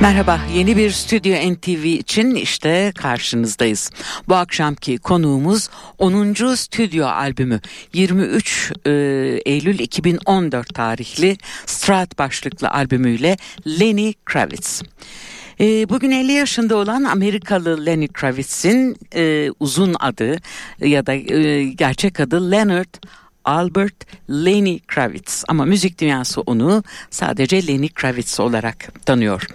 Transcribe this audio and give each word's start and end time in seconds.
Merhaba, 0.00 0.40
yeni 0.54 0.76
bir 0.76 0.90
Stüdyo 0.90 1.34
NTV 1.52 1.84
için 1.84 2.34
işte 2.34 2.92
karşınızdayız. 2.96 3.90
Bu 4.28 4.34
akşamki 4.34 4.98
konuğumuz 4.98 5.68
10. 5.98 6.54
stüdyo 6.54 7.06
albümü 7.06 7.60
23 7.92 8.72
e, 8.86 8.90
Eylül 9.46 9.78
2014 9.78 10.74
tarihli 10.74 11.36
Strat 11.66 12.18
başlıklı 12.18 12.70
albümüyle 12.70 13.36
Lenny 13.66 14.12
Kravitz. 14.24 14.82
E, 15.60 15.88
bugün 15.88 16.10
50 16.10 16.32
yaşında 16.32 16.76
olan 16.76 17.04
Amerikalı 17.04 17.86
Lenny 17.86 18.08
Kravitz'in 18.08 18.96
e, 19.14 19.50
uzun 19.60 19.94
adı 20.00 20.36
ya 20.80 21.06
da 21.06 21.12
e, 21.14 21.64
gerçek 21.64 22.20
adı 22.20 22.50
Leonard 22.50 22.94
Albert 23.46 23.94
Lenny 24.30 24.78
Kravitz 24.78 25.44
ama 25.48 25.64
müzik 25.64 26.00
dünyası 26.00 26.40
onu 26.40 26.82
sadece 27.10 27.66
Lenny 27.66 27.88
Kravitz 27.88 28.40
olarak 28.40 29.06
tanıyor. 29.06 29.46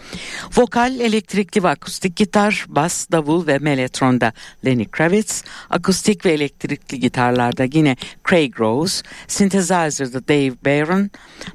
Vokal, 0.58 1.00
elektrikli 1.00 1.64
ve 1.64 1.68
akustik 1.68 2.16
gitar, 2.16 2.66
bas, 2.68 3.08
davul 3.12 3.48
ve 3.48 3.58
melotronda 3.58 4.34
Lenny 4.66 4.86
Kravitz, 4.86 5.44
akustik 5.70 6.26
ve 6.26 6.32
elektrikli 6.32 7.00
gitarlarda 7.00 7.64
yine 7.74 7.96
Craig 8.30 8.60
Rose, 8.60 9.04
synthesizer'da 9.28 10.28
Dave 10.28 10.54
Barron, 10.66 11.10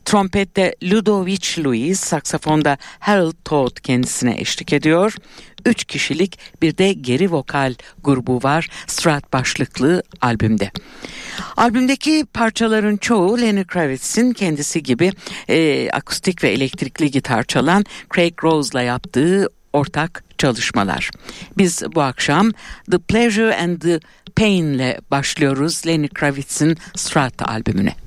trompette 0.04 0.74
Ludovic 0.82 1.64
Louis, 1.64 2.00
saksafonda 2.00 2.78
Harold 2.98 3.36
Todd 3.44 3.76
kendisine 3.82 4.40
eşlik 4.40 4.72
ediyor. 4.72 5.16
Üç 5.66 5.84
kişilik 5.84 6.38
bir 6.62 6.78
de 6.78 6.92
geri 6.92 7.32
vokal 7.32 7.74
grubu 8.04 8.42
var 8.42 8.68
Strat 8.86 9.32
başlıklı 9.32 10.02
albümde. 10.20 10.70
Albümdeki 11.56 12.26
parçaların 12.34 12.96
çoğu 12.96 13.40
Lenny 13.40 13.64
Kravitz'in 13.64 14.32
kendisi 14.32 14.82
gibi 14.82 15.12
e, 15.48 15.88
akustik 15.90 16.44
ve 16.44 16.48
elektrikli 16.48 17.10
gitar 17.10 17.42
çalan 17.42 17.84
Craig 18.14 18.44
Rose'la 18.44 18.82
yaptığı 18.82 19.48
ortak 19.72 20.24
çalışmalar. 20.38 21.10
Biz 21.58 21.82
bu 21.94 22.02
akşam 22.02 22.50
The 22.90 22.98
Pleasure 22.98 23.56
and 23.56 23.80
the 23.80 24.00
Pain 24.36 24.64
ile 24.64 25.00
başlıyoruz 25.10 25.86
Lenny 25.86 26.08
Kravitz'in 26.08 26.76
Strat 26.96 27.48
albümüne. 27.48 28.05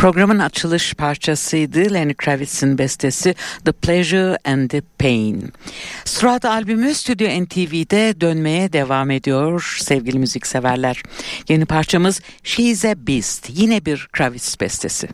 Programın 0.00 0.38
açılış 0.38 0.94
parçasıydı 0.94 1.94
Lenny 1.94 2.14
Kravitz'in 2.14 2.78
bestesi 2.78 3.34
The 3.64 3.72
Pleasure 3.72 4.38
and 4.44 4.70
the 4.70 4.80
Pain. 4.98 5.52
Surat 6.04 6.44
albümü 6.44 6.94
Stüdyo 6.94 7.28
NTV'de 7.28 8.20
dönmeye 8.20 8.72
devam 8.72 9.10
ediyor 9.10 9.76
sevgili 9.80 10.18
müzikseverler. 10.18 11.02
Yeni 11.48 11.66
parçamız 11.66 12.20
She's 12.44 12.84
a 12.84 13.06
Beast 13.06 13.50
yine 13.52 13.84
bir 13.84 14.08
Kravitz 14.12 14.60
bestesi. 14.60 15.08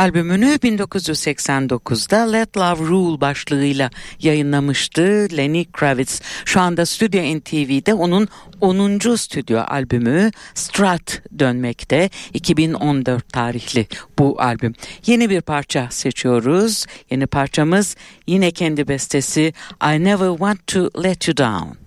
Albümünü 0.00 0.46
1989'da 0.46 2.30
Let 2.30 2.56
Love 2.56 2.88
Rule 2.88 3.20
başlığıyla 3.20 3.90
yayınlamıştı 4.20 5.28
Lenny 5.36 5.64
Kravitz. 5.64 6.20
Şu 6.44 6.60
anda 6.60 6.86
Stüdyo 6.86 7.22
NTV'de 7.38 7.94
onun 7.94 8.28
10. 8.60 9.16
stüdyo 9.16 9.60
albümü 9.60 10.30
Strat 10.54 11.22
dönmekte. 11.38 12.10
2014 12.34 13.32
tarihli 13.32 13.86
bu 14.18 14.36
albüm. 14.42 14.74
Yeni 15.06 15.30
bir 15.30 15.40
parça 15.40 15.88
seçiyoruz. 15.90 16.86
Yeni 17.10 17.26
parçamız 17.26 17.96
yine 18.26 18.50
kendi 18.50 18.88
bestesi 18.88 19.52
I 19.82 20.04
Never 20.04 20.28
Want 20.28 20.66
to 20.66 20.90
Let 21.02 21.28
You 21.28 21.36
Down. 21.36 21.79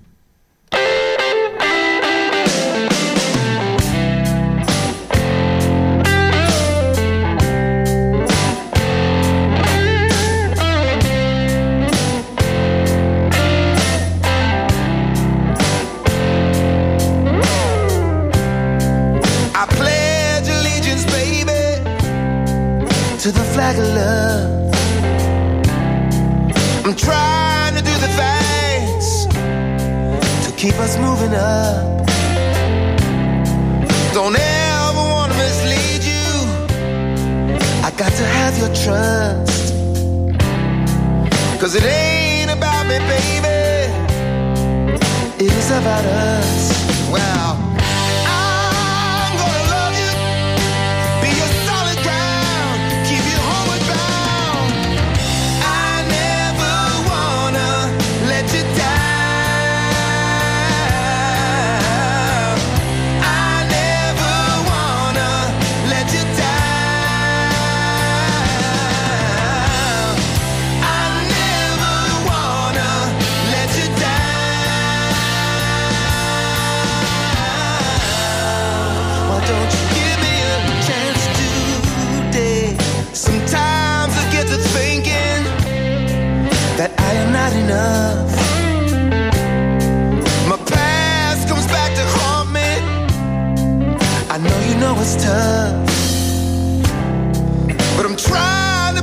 The 23.76 23.88
love. 23.96 24.76
I'm 26.86 26.96
trying 26.96 27.76
to 27.76 27.82
do 27.82 27.94
the 28.06 28.12
things 28.22 29.26
to 30.46 30.52
keep 30.56 30.76
us 30.76 30.98
moving 30.98 31.34
up. 31.34 32.06
Don't 34.14 34.36
ever 34.36 35.04
want 35.14 35.32
to 35.32 35.38
mislead 35.38 36.04
you. 36.04 36.28
I 37.84 37.92
got 37.98 38.12
to 38.12 38.26
have 38.38 38.58
your 38.60 38.72
trust. 38.84 39.74
Cause 41.60 41.76
it 41.76 41.84
ain't 41.84 42.52
about 42.52 42.86
me, 42.86 43.00
baby. 43.00 43.90
It 45.44 45.52
is 45.52 45.72
about 45.72 46.06
us. 46.06 46.63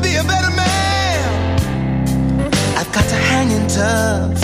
be 0.03 0.17
a 0.17 0.25
better 0.25 0.51
man. 0.51 1.59
I've 2.77 2.93
got 2.93 3.05
to 3.05 3.15
hang 3.15 3.51
in 3.51 3.67
tough. 3.69 4.41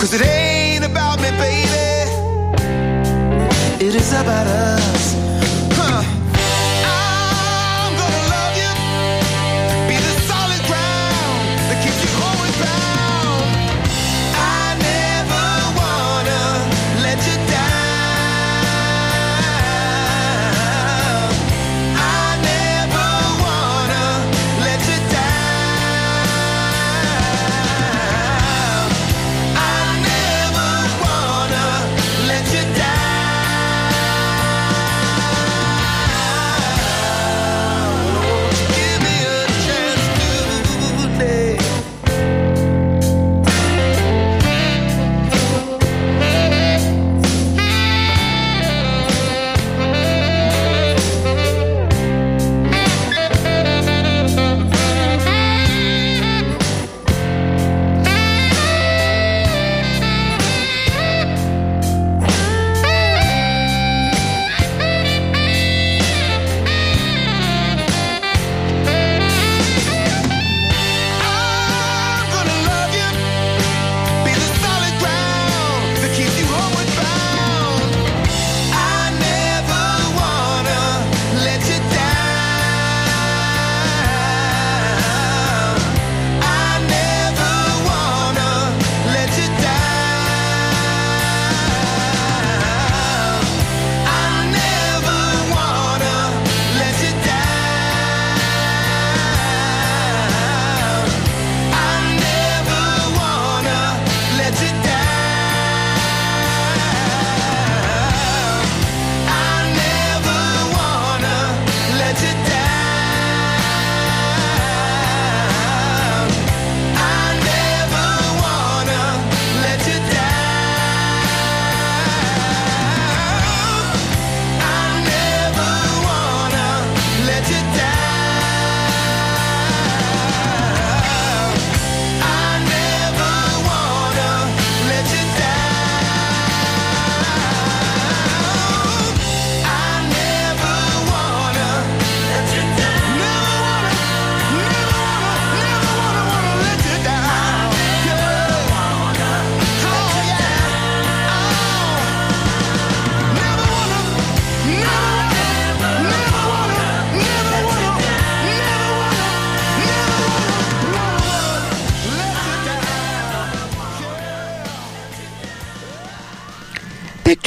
Cause 0.00 0.12
it 0.14 0.22
ain't 0.24 0.84
about 0.84 1.18
me, 1.20 1.30
baby. 1.30 1.68
It 3.84 3.94
is 3.94 4.12
about 4.12 4.46
us. 4.46 5.27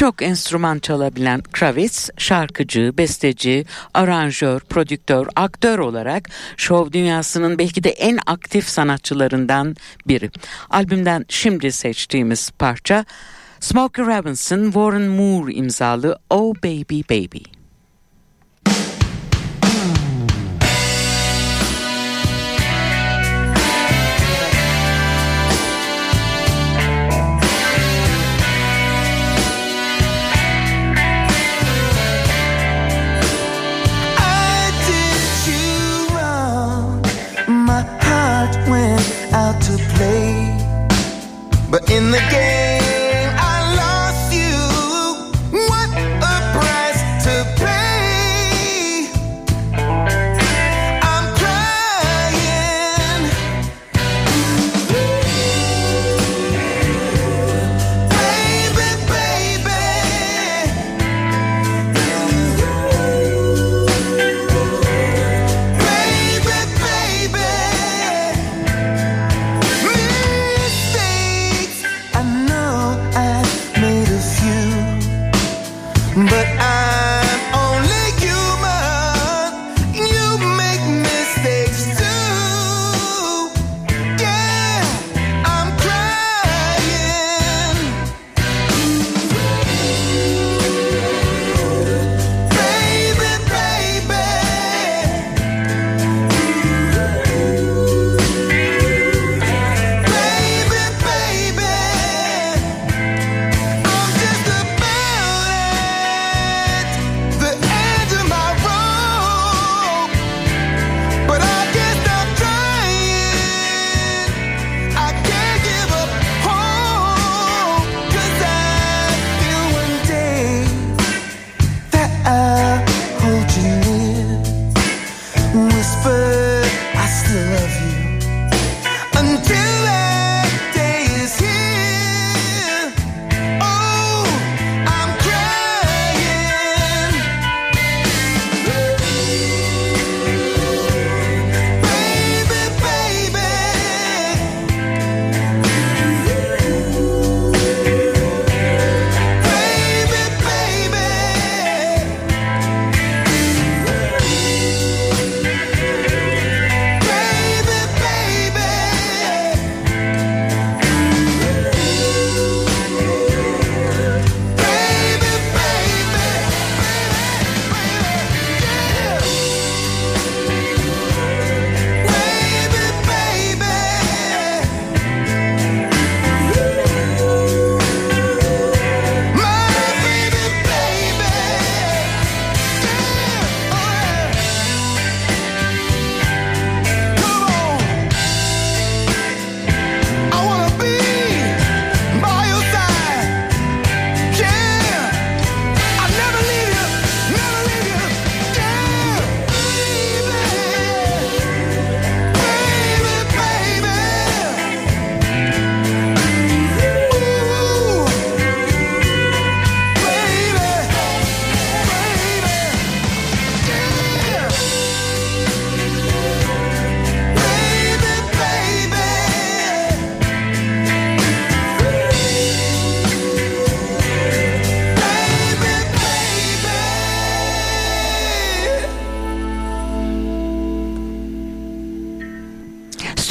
Birçok 0.02 0.22
enstrüman 0.22 0.80
çalabilen 0.80 1.42
Kravitz, 1.42 2.10
şarkıcı, 2.18 2.94
besteci, 2.98 3.66
aranjör, 3.94 4.60
prodüktör, 4.60 5.28
aktör 5.36 5.80
olarak 5.80 6.30
şov 6.58 6.92
dünyasının 6.92 7.58
belki 7.60 7.84
de 7.84 7.90
en 7.90 8.20
aktif 8.26 8.68
sanatçılarından 8.68 9.76
biri. 10.08 10.32
Albümden 10.70 11.26
şimdi 11.30 11.72
seçtiğimiz 11.72 12.52
parça 12.52 13.06
Smokey 13.60 14.06
Robinson, 14.06 14.66
Warren 14.66 15.08
Moore 15.08 15.54
imzalı 15.54 16.20
Oh 16.30 16.56
Baby 16.56 17.02
Baby. 17.10 17.61
But 41.72 41.90
in 41.90 42.12
the 42.12 42.18
game 42.18 42.51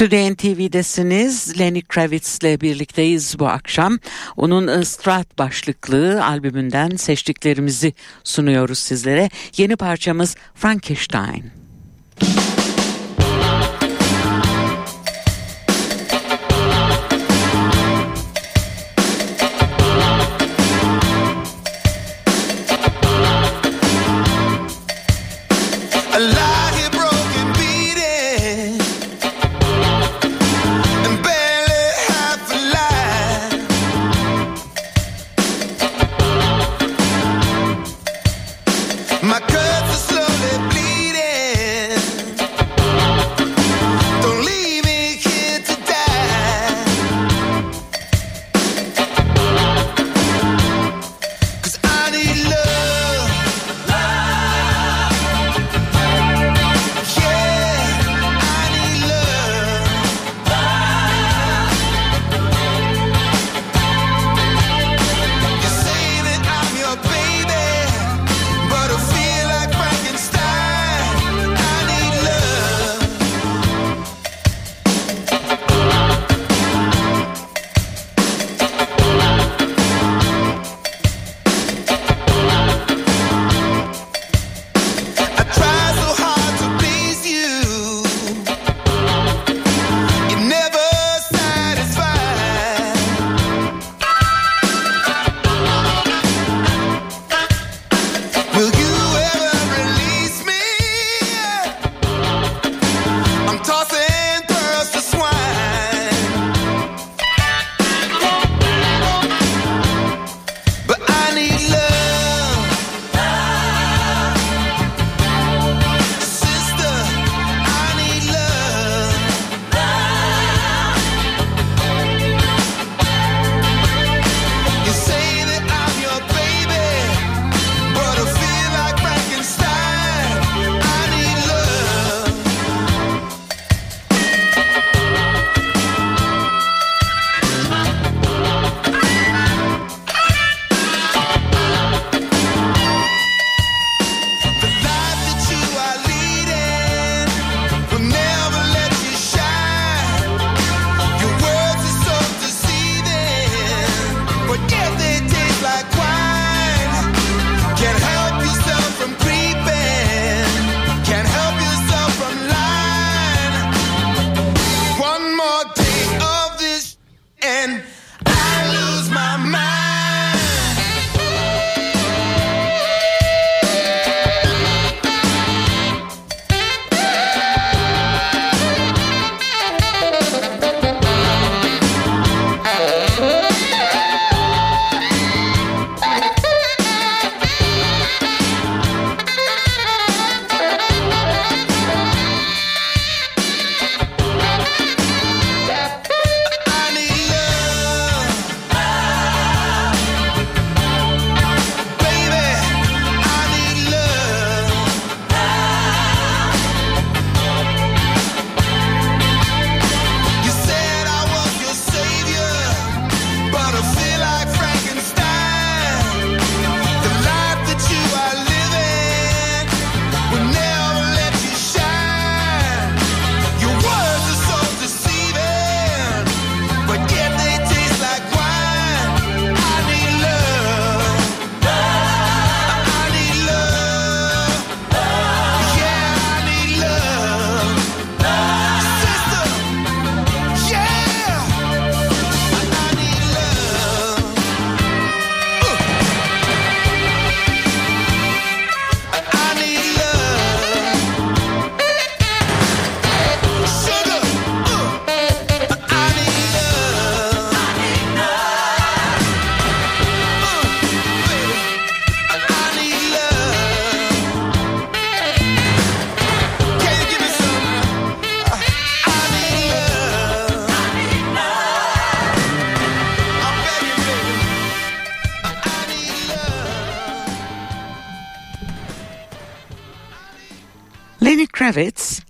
Stüdyo 0.00 0.30
NTV'desiniz. 0.30 1.60
Lenny 1.60 1.82
Kravitz'le 1.82 2.60
birlikteyiz 2.60 3.38
bu 3.38 3.48
akşam. 3.48 3.98
Onun 4.36 4.66
ıı, 4.66 4.84
Strat 4.84 5.38
başlıklı 5.38 6.24
albümünden 6.24 6.96
seçtiklerimizi 6.96 7.92
sunuyoruz 8.24 8.78
sizlere. 8.78 9.28
Yeni 9.56 9.76
parçamız 9.76 10.36
Frankenstein. 10.54 11.59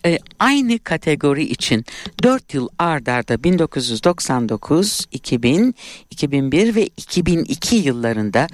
E, 0.07 0.19
aynı 0.39 0.79
kategori 0.79 1.43
için 1.43 1.85
4 2.23 2.55
yıl 2.55 2.69
ard 2.79 3.07
arda 3.07 3.45
1999, 3.45 5.07
2000, 5.13 5.75
2001 6.11 6.75
ve 6.75 6.87
2002 6.87 7.77
yıllarında 7.77 8.47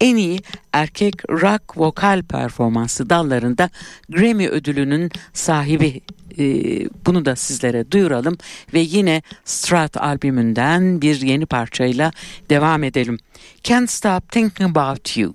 en 0.00 0.16
iyi 0.16 0.40
erkek 0.72 1.30
rock 1.30 1.62
vokal 1.76 2.22
performansı 2.22 3.10
dallarında 3.10 3.70
Grammy 4.08 4.48
ödülünün 4.48 5.10
sahibi 5.32 6.00
e, 6.38 6.44
bunu 7.06 7.24
da 7.24 7.36
sizlere 7.36 7.90
duyuralım 7.90 8.38
ve 8.74 8.80
yine 8.80 9.22
Strat 9.44 9.96
albümünden 9.96 11.02
bir 11.02 11.20
yeni 11.20 11.46
parçayla 11.46 12.12
devam 12.50 12.84
edelim. 12.84 13.18
Can't 13.62 13.90
Stop 13.90 14.32
Thinking 14.32 14.70
About 14.70 15.16
You. 15.16 15.34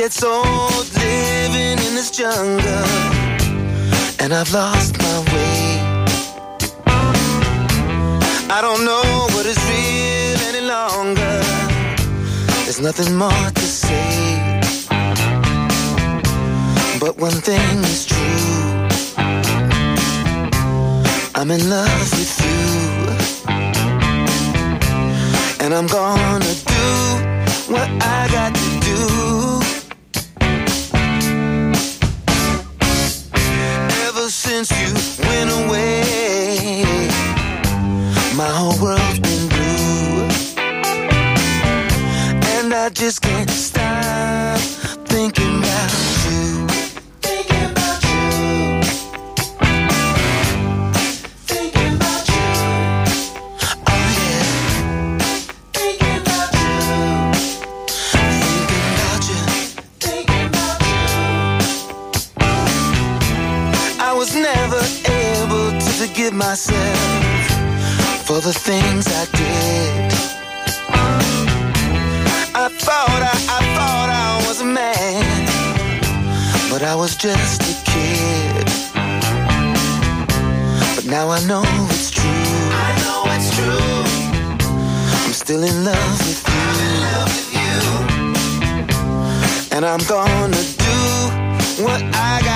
Gets 0.00 0.24
old 0.24 0.86
living 0.94 1.78
in 1.86 1.94
this 1.94 2.10
jungle, 2.10 2.88
and 4.18 4.32
I've 4.32 4.50
lost 4.50 4.96
my 4.96 5.18
way. 5.30 5.60
I 8.56 8.60
don't 8.62 8.82
know 8.86 9.04
what 9.34 9.44
is 9.44 9.60
real 9.70 10.40
any 10.50 10.64
longer. 10.76 11.36
There's 12.64 12.80
nothing 12.80 13.14
more 13.14 13.46
to 13.60 13.66
say. 13.82 14.50
But 16.98 17.18
one 17.18 17.38
thing 17.48 17.70
is 17.94 18.06
true 18.06 18.56
I'm 21.34 21.50
in 21.50 21.62
love 21.68 22.10
with 22.18 22.34
you. 22.46 22.62
And 25.62 25.74
I'm 25.74 25.86
gonna 25.86 26.54
do 26.74 26.88
what 27.74 27.88
I 28.16 28.28
got 28.32 28.54
to 28.54 28.70
do. 28.80 29.59
Since 34.64 35.18
you 35.18 35.24
went 35.26 35.50
away, 35.50 36.84
my 38.36 38.48
whole 38.48 38.78
world's 38.82 39.18
been 39.20 39.48
blue. 39.48 40.28
And 42.56 42.74
I 42.74 42.90
just 42.92 43.22
can't 43.22 43.48
for 68.40 68.46
the 68.46 68.52
things 68.52 69.06
I 69.06 69.24
did. 69.36 70.12
I 72.54 72.68
thought 72.68 73.22
I, 73.32 73.36
I 73.56 73.60
thought 73.76 74.08
I 74.08 74.46
was 74.46 74.60
a 74.60 74.64
man, 74.64 75.24
but 76.70 76.82
I 76.82 76.94
was 76.94 77.16
just 77.16 77.62
a 77.62 77.74
kid. 77.90 78.66
But 80.96 81.06
now 81.06 81.28
I 81.30 81.40
know 81.46 81.64
it's 81.90 82.10
true. 82.10 82.66
I 82.86 82.90
know 83.04 83.22
it's 83.36 83.50
true. 83.56 84.04
I'm 85.24 85.32
still 85.32 85.62
in 85.64 85.84
love 85.84 86.18
with 86.26 86.42
you. 86.52 86.66
love 87.06 87.30
with 87.36 87.50
you. 87.60 87.78
And 89.76 89.84
I'm 89.84 90.02
gonna 90.14 90.64
do 90.86 90.98
what 91.84 92.02
I 92.14 92.40
got 92.42 92.49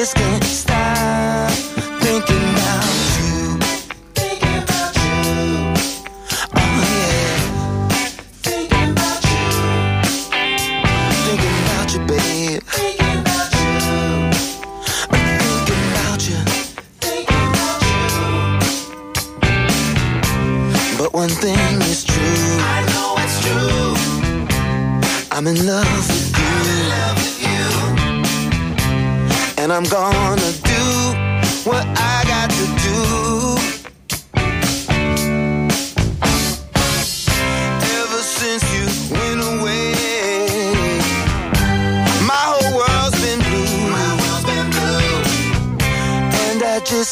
And 0.00 0.16
I 0.18 0.39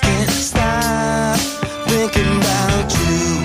can't 0.08 0.30
stop 0.30 1.38
thinking 1.86 2.36
about 2.38 2.94
you. 2.98 3.37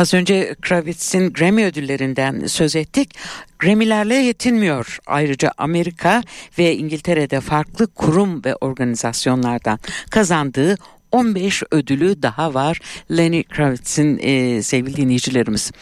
Az 0.00 0.14
önce 0.14 0.54
Kravitz'in 0.62 1.32
Grammy 1.32 1.64
ödüllerinden 1.64 2.46
söz 2.46 2.76
ettik. 2.76 3.14
Grammy'lerle 3.58 4.14
yetinmiyor. 4.14 4.98
Ayrıca 5.06 5.52
Amerika 5.58 6.22
ve 6.58 6.76
İngiltere'de 6.76 7.40
farklı 7.40 7.86
kurum 7.86 8.44
ve 8.44 8.56
organizasyonlardan 8.56 9.78
kazandığı 10.10 10.76
15 11.12 11.62
ödülü 11.70 12.22
daha 12.22 12.54
var 12.54 12.80
Lenny 13.10 13.42
Kravitz'in 13.42 14.18
e, 14.22 14.62
sevgili 14.62 14.96
dinleyicilerimiz. 14.96 15.72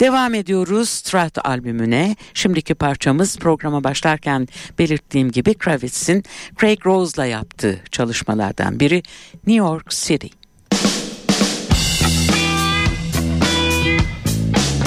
Devam 0.00 0.34
ediyoruz 0.34 0.88
Strat 0.88 1.46
albümüne. 1.46 2.16
Şimdiki 2.34 2.74
parçamız 2.74 3.38
programa 3.38 3.84
başlarken 3.84 4.48
belirttiğim 4.78 5.30
gibi 5.30 5.54
Kravitz'in 5.54 6.24
Craig 6.60 6.86
Rose'la 6.86 7.26
yaptığı 7.26 7.80
çalışmalardan 7.90 8.80
biri 8.80 9.02
New 9.46 9.66
York 9.66 9.90
City. 9.90 10.37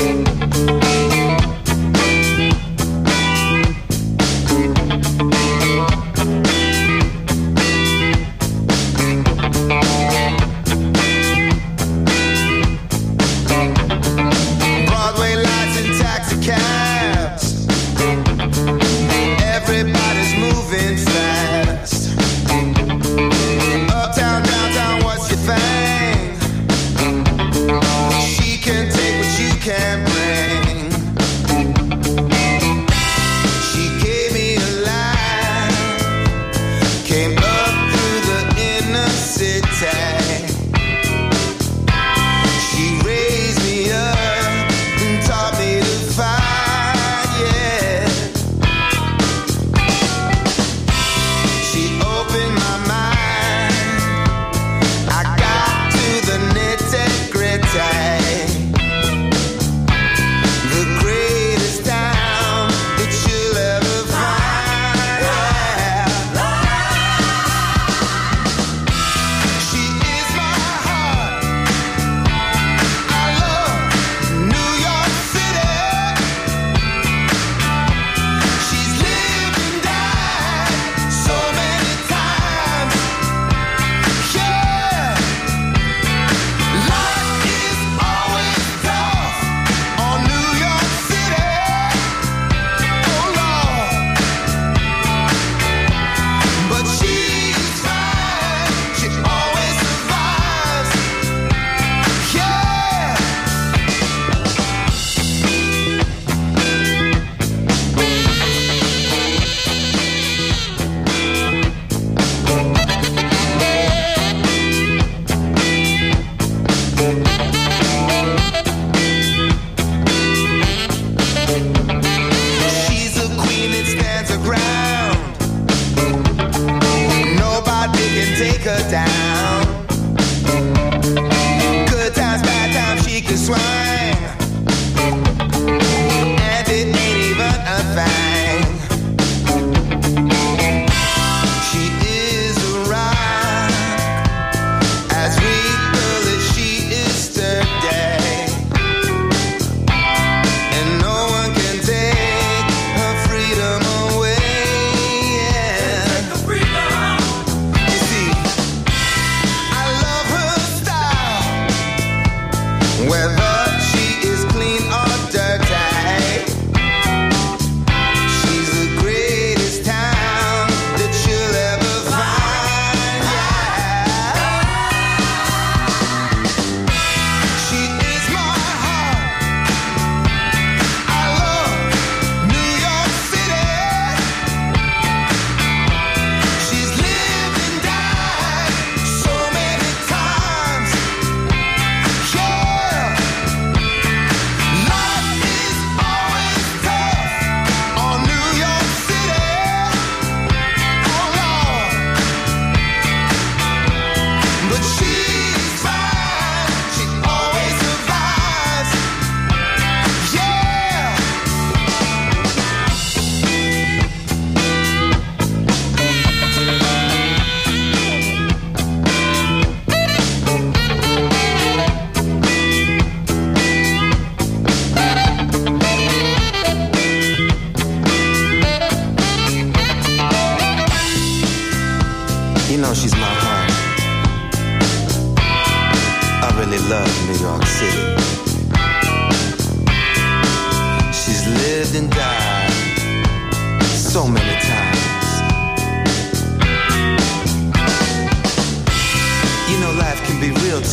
Thank 0.01 0.27
you. 0.27 0.30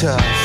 Tough 0.00 0.37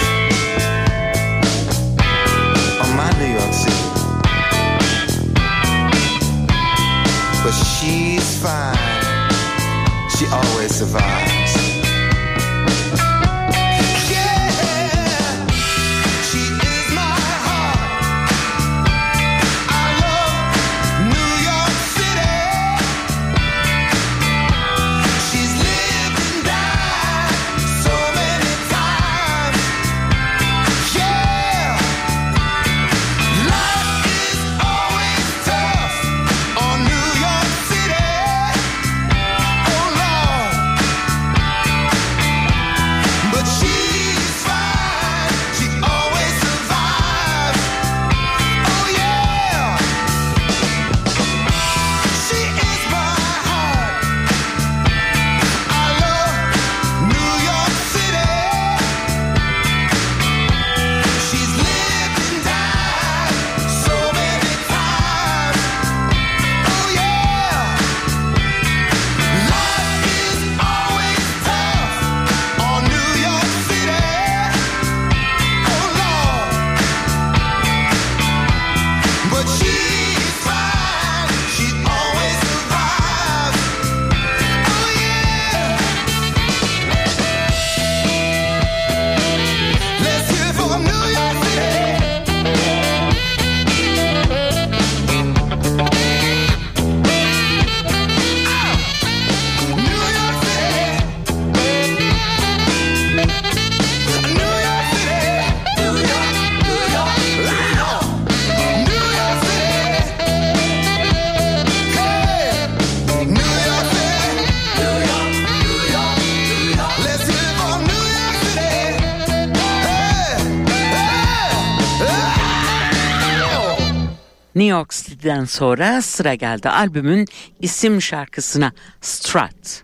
City'den 125.24 125.46
sonra 125.46 126.02
sıra 126.02 126.34
geldi 126.36 126.70
albümün 126.70 127.28
isim 127.60 128.02
şarkısına 128.02 128.72
Strut. 129.02 129.84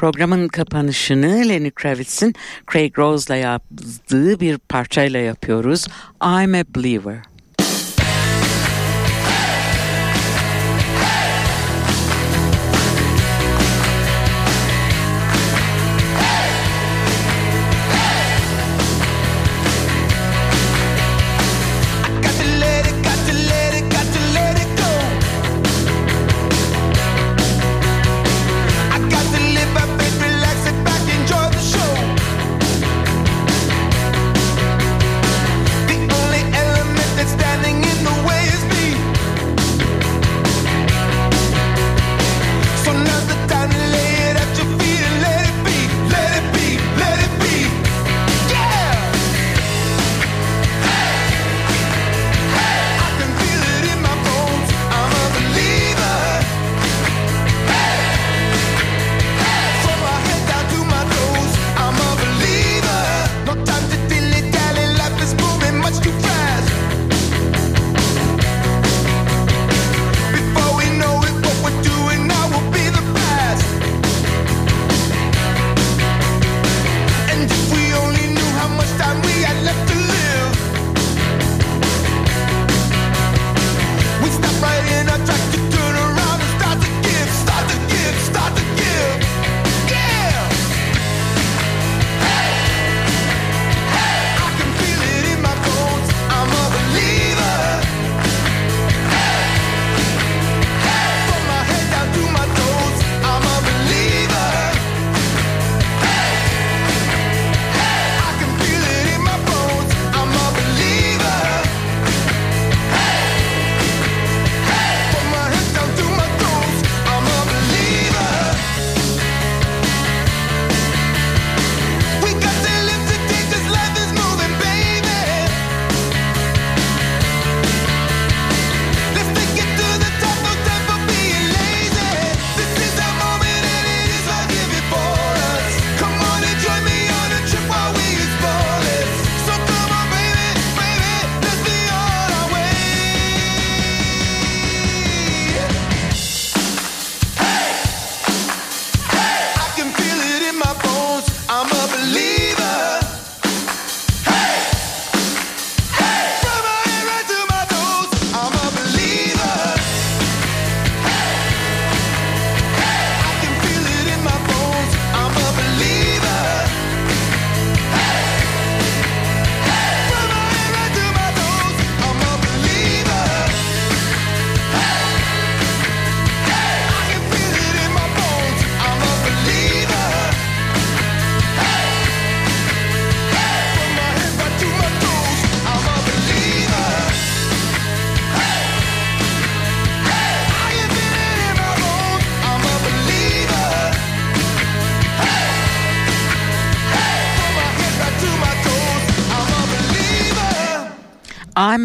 Programın 0.00 0.48
kapanışını 0.48 1.48
Lenny 1.48 1.70
Kravitz'in 1.70 2.34
Craig 2.72 2.98
Rose'la 2.98 3.36
yaptığı 3.36 4.40
bir 4.40 4.58
parçayla 4.58 5.20
yapıyoruz. 5.20 5.86
I'm 6.22 6.54
a 6.54 6.64
Believer. 6.74 7.22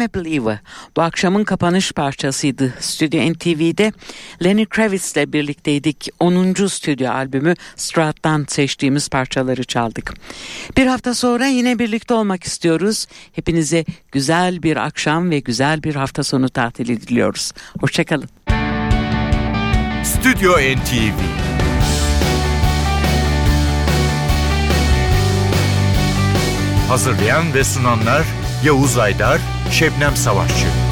Become 0.06 0.20
a 0.20 0.24
Believer 0.24 0.58
bu 0.96 1.02
akşamın 1.02 1.44
kapanış 1.44 1.92
parçasıydı. 1.92 2.74
Stüdyo 2.80 3.32
NTV'de 3.32 3.92
Lenny 4.44 4.66
Kravitz'le 4.66 5.32
birlikteydik. 5.32 6.08
10. 6.20 6.66
stüdyo 6.66 7.10
albümü 7.10 7.54
Strat'tan 7.76 8.46
seçtiğimiz 8.48 9.08
parçaları 9.08 9.64
çaldık. 9.64 10.14
Bir 10.76 10.86
hafta 10.86 11.14
sonra 11.14 11.46
yine 11.46 11.78
birlikte 11.78 12.14
olmak 12.14 12.44
istiyoruz. 12.44 13.06
Hepinize 13.32 13.84
güzel 14.12 14.62
bir 14.62 14.76
akşam 14.76 15.30
ve 15.30 15.38
güzel 15.38 15.82
bir 15.82 15.94
hafta 15.94 16.22
sonu 16.22 16.48
tatili 16.48 17.00
diliyoruz. 17.00 17.52
Hoşçakalın. 17.80 18.28
Stüdyo 20.04 20.52
NTV 20.52 21.20
Hazırlayan 26.88 27.54
ve 27.54 27.64
sunanlar 27.64 28.22
Yavuz 28.64 28.98
Aydar 28.98 29.55
Şebnem 29.70 30.16
Savaşçı. 30.16 30.85